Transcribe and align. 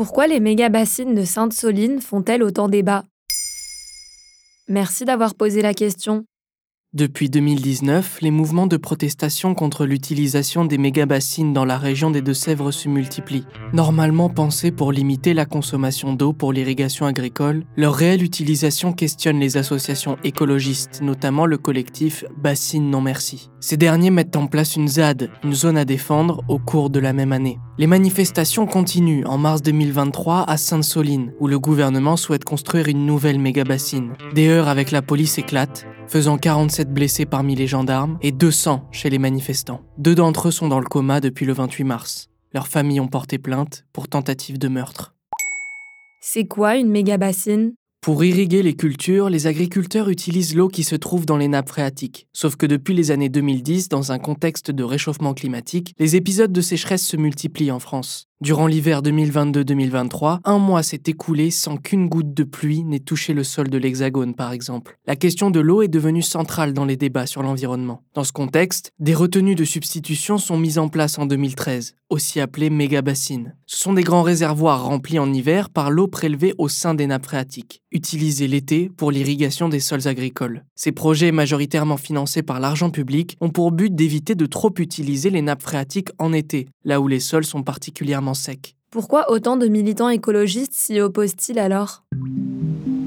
Pourquoi 0.00 0.26
les 0.26 0.40
méga-bassines 0.40 1.14
de 1.14 1.24
Sainte-Soline 1.24 2.00
font-elles 2.00 2.42
autant 2.42 2.70
débat? 2.70 3.04
Merci 4.66 5.04
d'avoir 5.04 5.34
posé 5.34 5.60
la 5.60 5.74
question. 5.74 6.24
Depuis 6.92 7.30
2019, 7.30 8.18
les 8.20 8.32
mouvements 8.32 8.66
de 8.66 8.76
protestation 8.76 9.54
contre 9.54 9.86
l'utilisation 9.86 10.64
des 10.64 10.76
méga-bassines 10.76 11.52
dans 11.52 11.64
la 11.64 11.78
région 11.78 12.10
des 12.10 12.20
Deux-Sèvres 12.20 12.72
se 12.72 12.88
multiplient. 12.88 13.46
Normalement 13.72 14.28
pensés 14.28 14.72
pour 14.72 14.90
limiter 14.90 15.32
la 15.32 15.46
consommation 15.46 16.14
d'eau 16.14 16.32
pour 16.32 16.52
l'irrigation 16.52 17.06
agricole, 17.06 17.62
leur 17.76 17.94
réelle 17.94 18.24
utilisation 18.24 18.92
questionne 18.92 19.38
les 19.38 19.56
associations 19.56 20.16
écologistes, 20.24 21.00
notamment 21.00 21.46
le 21.46 21.58
collectif 21.58 22.24
Bassines 22.36 22.90
Non 22.90 23.00
Merci. 23.00 23.50
Ces 23.60 23.76
derniers 23.76 24.10
mettent 24.10 24.34
en 24.34 24.48
place 24.48 24.74
une 24.74 24.88
ZAD, 24.88 25.30
une 25.44 25.54
zone 25.54 25.76
à 25.76 25.84
défendre, 25.84 26.42
au 26.48 26.58
cours 26.58 26.90
de 26.90 26.98
la 26.98 27.12
même 27.12 27.30
année. 27.30 27.60
Les 27.78 27.86
manifestations 27.86 28.66
continuent 28.66 29.26
en 29.26 29.38
mars 29.38 29.62
2023 29.62 30.42
à 30.42 30.56
Sainte-Soline, 30.56 31.32
où 31.38 31.46
le 31.46 31.60
gouvernement 31.60 32.16
souhaite 32.16 32.44
construire 32.44 32.88
une 32.88 33.06
nouvelle 33.06 33.38
méga-bassine. 33.38 34.14
Des 34.34 34.48
heurts 34.48 34.68
avec 34.68 34.90
la 34.90 35.02
police 35.02 35.38
éclatent, 35.38 35.86
faisant 36.08 36.36
47 36.36 36.79
blessés 36.88 37.26
parmi 37.26 37.54
les 37.54 37.66
gendarmes 37.66 38.18
et 38.22 38.32
200 38.32 38.88
chez 38.90 39.10
les 39.10 39.18
manifestants. 39.18 39.82
Deux 39.98 40.14
d'entre 40.14 40.48
eux 40.48 40.50
sont 40.52 40.68
dans 40.68 40.80
le 40.80 40.86
coma 40.86 41.20
depuis 41.20 41.44
le 41.44 41.52
28 41.52 41.84
mars. 41.84 42.30
Leurs 42.54 42.68
familles 42.68 43.00
ont 43.00 43.08
porté 43.08 43.36
plainte 43.36 43.84
pour 43.92 44.08
tentative 44.08 44.58
de 44.58 44.68
meurtre. 44.68 45.14
C'est 46.22 46.46
quoi 46.46 46.76
une 46.76 46.90
méga-bassine? 46.90 47.74
Pour 48.00 48.24
irriguer 48.24 48.62
les 48.62 48.76
cultures, 48.76 49.28
les 49.28 49.46
agriculteurs 49.46 50.08
utilisent 50.08 50.54
l'eau 50.54 50.68
qui 50.68 50.84
se 50.84 50.96
trouve 50.96 51.26
dans 51.26 51.36
les 51.36 51.48
nappes 51.48 51.68
phréatiques. 51.68 52.28
Sauf 52.32 52.56
que 52.56 52.64
depuis 52.64 52.94
les 52.94 53.10
années 53.10 53.28
2010, 53.28 53.90
dans 53.90 54.10
un 54.10 54.18
contexte 54.18 54.70
de 54.70 54.82
réchauffement 54.82 55.34
climatique, 55.34 55.92
les 55.98 56.16
épisodes 56.16 56.50
de 56.50 56.60
sécheresse 56.62 57.06
se 57.06 57.18
multiplient 57.18 57.70
en 57.70 57.78
France. 57.78 58.29
Durant 58.42 58.66
l'hiver 58.66 59.02
2022-2023, 59.02 60.38
un 60.44 60.56
mois 60.56 60.82
s'est 60.82 61.02
écoulé 61.08 61.50
sans 61.50 61.76
qu'une 61.76 62.08
goutte 62.08 62.32
de 62.32 62.42
pluie 62.42 62.84
n'ait 62.84 62.98
touché 62.98 63.34
le 63.34 63.44
sol 63.44 63.68
de 63.68 63.76
l'Hexagone, 63.76 64.34
par 64.34 64.52
exemple. 64.52 64.96
La 65.06 65.14
question 65.14 65.50
de 65.50 65.60
l'eau 65.60 65.82
est 65.82 65.88
devenue 65.88 66.22
centrale 66.22 66.72
dans 66.72 66.86
les 66.86 66.96
débats 66.96 67.26
sur 67.26 67.42
l'environnement. 67.42 68.02
Dans 68.14 68.24
ce 68.24 68.32
contexte, 68.32 68.92
des 68.98 69.12
retenues 69.12 69.56
de 69.56 69.64
substitution 69.66 70.38
sont 70.38 70.56
mises 70.56 70.78
en 70.78 70.88
place 70.88 71.18
en 71.18 71.26
2013, 71.26 71.96
aussi 72.08 72.40
appelées 72.40 72.70
méga-bassines. 72.70 73.54
Ce 73.66 73.78
sont 73.78 73.92
des 73.92 74.02
grands 74.02 74.22
réservoirs 74.22 74.84
remplis 74.84 75.18
en 75.18 75.30
hiver 75.30 75.68
par 75.68 75.90
l'eau 75.90 76.08
prélevée 76.08 76.54
au 76.56 76.68
sein 76.68 76.94
des 76.94 77.06
nappes 77.06 77.26
phréatiques, 77.26 77.82
utilisés 77.92 78.48
l'été 78.48 78.88
pour 78.88 79.10
l'irrigation 79.10 79.68
des 79.68 79.80
sols 79.80 80.08
agricoles. 80.08 80.64
Ces 80.74 80.92
projets, 80.92 81.30
majoritairement 81.30 81.98
financés 81.98 82.42
par 82.42 82.58
l'argent 82.58 82.88
public, 82.88 83.36
ont 83.42 83.50
pour 83.50 83.70
but 83.70 83.94
d'éviter 83.94 84.34
de 84.34 84.46
trop 84.46 84.72
utiliser 84.78 85.28
les 85.28 85.42
nappes 85.42 85.62
phréatiques 85.62 86.08
en 86.18 86.32
été, 86.32 86.68
là 86.84 87.02
où 87.02 87.06
les 87.06 87.20
sols 87.20 87.44
sont 87.44 87.62
particulièrement 87.62 88.29
sec. 88.34 88.76
Pourquoi 88.90 89.30
autant 89.30 89.56
de 89.56 89.68
militants 89.68 90.08
écologistes 90.08 90.72
s'y 90.74 91.00
opposent-ils 91.00 91.58
alors? 91.58 92.02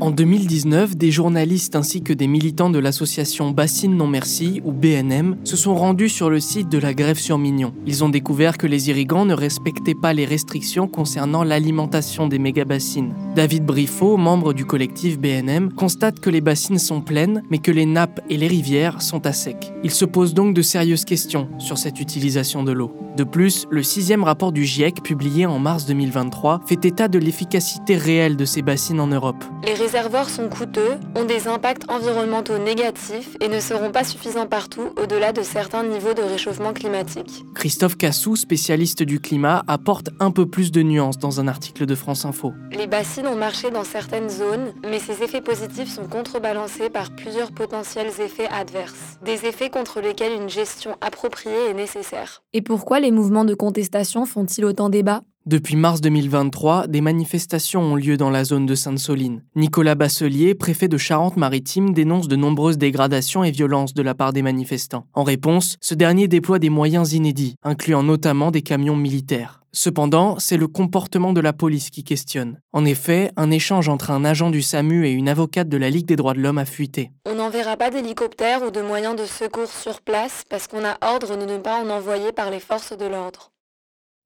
En 0.00 0.10
2019, 0.10 0.96
des 0.96 1.10
journalistes 1.10 1.76
ainsi 1.76 2.02
que 2.02 2.14
des 2.14 2.26
militants 2.26 2.70
de 2.70 2.78
l'association 2.78 3.50
Bassine 3.50 3.94
Non 3.94 4.06
Merci, 4.06 4.62
ou 4.64 4.72
BNM, 4.72 5.36
se 5.44 5.58
sont 5.58 5.74
rendus 5.74 6.08
sur 6.08 6.30
le 6.30 6.40
site 6.40 6.70
de 6.70 6.78
la 6.78 6.94
Grève-sur-Mignon. 6.94 7.74
Ils 7.86 8.02
ont 8.02 8.08
découvert 8.08 8.56
que 8.56 8.66
les 8.66 8.88
irrigants 8.88 9.26
ne 9.26 9.34
respectaient 9.34 9.94
pas 9.94 10.14
les 10.14 10.24
restrictions 10.24 10.88
concernant 10.88 11.44
l'alimentation 11.44 12.28
des 12.28 12.38
méga-bassines. 12.38 13.12
David 13.40 13.64
Briffaut, 13.64 14.18
membre 14.18 14.52
du 14.52 14.66
collectif 14.66 15.18
BNM, 15.18 15.72
constate 15.72 16.20
que 16.20 16.28
les 16.28 16.42
bassines 16.42 16.78
sont 16.78 17.00
pleines, 17.00 17.42
mais 17.48 17.56
que 17.56 17.70
les 17.70 17.86
nappes 17.86 18.20
et 18.28 18.36
les 18.36 18.48
rivières 18.48 19.00
sont 19.00 19.24
à 19.24 19.32
sec. 19.32 19.72
Il 19.82 19.92
se 19.92 20.04
pose 20.04 20.34
donc 20.34 20.52
de 20.52 20.60
sérieuses 20.60 21.06
questions 21.06 21.48
sur 21.58 21.78
cette 21.78 22.00
utilisation 22.00 22.62
de 22.64 22.72
l'eau. 22.72 22.94
De 23.16 23.24
plus, 23.24 23.66
le 23.70 23.82
sixième 23.82 24.24
rapport 24.24 24.52
du 24.52 24.66
GIEC, 24.66 25.02
publié 25.02 25.46
en 25.46 25.58
mars 25.58 25.86
2023, 25.86 26.60
fait 26.66 26.84
état 26.84 27.08
de 27.08 27.18
l'efficacité 27.18 27.96
réelle 27.96 28.36
de 28.36 28.44
ces 28.44 28.60
bassines 28.60 29.00
en 29.00 29.06
Europe 29.06 29.42
réservoirs 29.80 30.28
sont 30.28 30.48
coûteux, 30.48 30.98
ont 31.16 31.24
des 31.24 31.48
impacts 31.48 31.90
environnementaux 31.90 32.58
négatifs 32.58 33.36
et 33.40 33.48
ne 33.48 33.60
seront 33.60 33.90
pas 33.90 34.04
suffisants 34.04 34.46
partout 34.46 34.92
au-delà 35.02 35.32
de 35.32 35.42
certains 35.42 35.82
niveaux 35.82 36.12
de 36.12 36.22
réchauffement 36.22 36.72
climatique. 36.72 37.44
Christophe 37.54 37.96
Cassou, 37.96 38.36
spécialiste 38.36 39.02
du 39.02 39.20
climat, 39.20 39.64
apporte 39.66 40.10
un 40.20 40.30
peu 40.30 40.46
plus 40.46 40.70
de 40.70 40.82
nuances 40.82 41.18
dans 41.18 41.40
un 41.40 41.48
article 41.48 41.86
de 41.86 41.94
France 41.94 42.24
Info. 42.24 42.52
Les 42.70 42.86
bassines 42.86 43.26
ont 43.30 43.36
marché 43.36 43.70
dans 43.70 43.84
certaines 43.84 44.28
zones, 44.28 44.72
mais 44.82 44.98
ces 44.98 45.22
effets 45.22 45.40
positifs 45.40 45.88
sont 45.88 46.06
contrebalancés 46.06 46.90
par 46.90 47.14
plusieurs 47.14 47.52
potentiels 47.52 48.08
effets 48.20 48.48
adverses. 48.48 49.18
Des 49.24 49.46
effets 49.46 49.70
contre 49.70 50.00
lesquels 50.00 50.32
une 50.32 50.48
gestion 50.48 50.96
appropriée 51.00 51.70
est 51.70 51.74
nécessaire. 51.74 52.42
Et 52.52 52.62
pourquoi 52.62 52.98
les 52.98 53.12
mouvements 53.12 53.44
de 53.44 53.54
contestation 53.54 54.26
font-ils 54.26 54.64
autant 54.64 54.88
débat? 54.90 55.22
Depuis 55.46 55.76
mars 55.76 56.00
2023, 56.00 56.86
des 56.88 57.00
manifestations 57.00 57.80
ont 57.80 57.96
lieu 57.96 58.16
dans 58.16 58.30
la 58.30 58.44
zone 58.44 58.66
de 58.66 58.74
Sainte-Soline. 58.74 59.42
Nicolas 59.56 59.94
Basselier, 59.94 60.54
préfet 60.54 60.88
de 60.88 60.98
Charente-Maritime, 60.98 61.94
dénonce 61.94 62.28
de 62.28 62.36
nombreuses 62.36 62.78
dégradations 62.78 63.44
et 63.44 63.50
violences 63.50 63.94
de 63.94 64.02
la 64.02 64.14
part 64.14 64.32
des 64.32 64.42
manifestants. 64.42 65.06
En 65.14 65.22
réponse, 65.22 65.76
ce 65.80 65.94
dernier 65.94 66.28
déploie 66.28 66.58
des 66.58 66.68
moyens 66.68 67.12
inédits, 67.12 67.54
incluant 67.62 68.02
notamment 68.02 68.50
des 68.50 68.62
camions 68.62 68.96
militaires. 68.96 69.59
Cependant, 69.72 70.38
c'est 70.38 70.56
le 70.56 70.66
comportement 70.66 71.32
de 71.32 71.40
la 71.40 71.52
police 71.52 71.90
qui 71.90 72.02
questionne. 72.02 72.60
En 72.72 72.84
effet, 72.84 73.30
un 73.36 73.50
échange 73.50 73.88
entre 73.88 74.10
un 74.10 74.24
agent 74.24 74.50
du 74.50 74.62
SAMU 74.62 75.06
et 75.06 75.12
une 75.12 75.28
avocate 75.28 75.68
de 75.68 75.76
la 75.76 75.90
Ligue 75.90 76.06
des 76.06 76.16
droits 76.16 76.34
de 76.34 76.40
l'homme 76.40 76.58
a 76.58 76.64
fuité. 76.64 77.12
On 77.24 77.36
n'enverra 77.36 77.76
pas 77.76 77.90
d'hélicoptère 77.90 78.62
ou 78.62 78.70
de 78.70 78.82
moyens 78.82 79.14
de 79.14 79.26
secours 79.26 79.70
sur 79.70 80.00
place 80.00 80.42
parce 80.48 80.66
qu'on 80.66 80.84
a 80.84 80.98
ordre 81.02 81.36
de 81.36 81.44
ne 81.44 81.58
pas 81.58 81.84
en 81.84 81.88
envoyer 81.88 82.32
par 82.32 82.50
les 82.50 82.60
forces 82.60 82.96
de 82.96 83.06
l'ordre. 83.06 83.52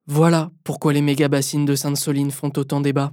Voilà 0.06 0.50
pourquoi 0.64 0.92
les 0.92 1.02
méga-bassines 1.02 1.64
de 1.64 1.74
Sainte-Soline 1.74 2.30
font 2.30 2.52
autant 2.56 2.80
débat. 2.80 3.12